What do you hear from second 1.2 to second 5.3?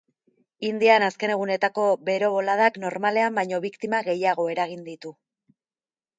egunetako bero-boladak normalean baino biktima gehiago eragin ditu.